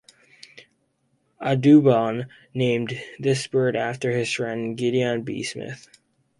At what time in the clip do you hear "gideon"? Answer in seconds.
4.75-5.21